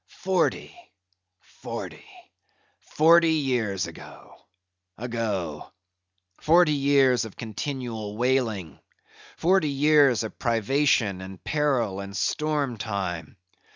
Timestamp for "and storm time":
11.99-13.37